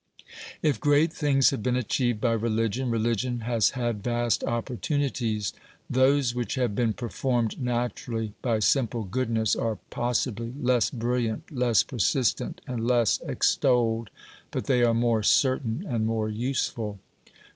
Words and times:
If 0.63 0.79
great 0.79 1.13
things 1.13 1.51
have 1.51 1.61
been 1.61 1.75
achieved 1.75 2.19
by 2.19 2.31
religion, 2.31 2.89
religion 2.89 3.41
has 3.41 3.69
had 3.77 4.01
vast 4.01 4.43
opportunities. 4.43 5.53
Those 5.91 6.33
which 6.33 6.55
have 6.55 6.73
been 6.73 6.89
OBERMANN 6.95 7.11
169 7.23 7.61
performed 7.61 7.63
naturally 7.63 8.33
by 8.41 8.57
simple 8.57 9.03
goodness 9.03 9.55
are 9.55 9.75
possibly 9.91 10.55
less 10.59 10.89
brilliant, 10.89 11.51
less 11.55 11.83
persistent, 11.83 12.61
and 12.65 12.87
less 12.87 13.19
extolled, 13.27 14.09
but 14.49 14.65
they 14.65 14.81
are 14.81 14.95
more 14.95 15.21
certain 15.21 15.85
and 15.87 16.07
more 16.07 16.29
useful. 16.29 16.97